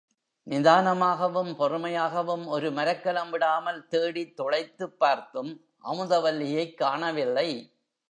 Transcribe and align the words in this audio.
நிதானமாகவும் 0.49 1.55
பொறுமையாகவும், 1.55 2.45
ஒரு 2.45 2.71
மரக்கலம் 2.71 3.29
விடாமல் 3.29 3.87
தேடித் 3.87 4.35
துளைத்துப் 4.35 4.99
பார்த்தும் 4.99 5.65
அமுதவல்லியைக் 5.83 6.73
காணவில்லை. 6.73 7.73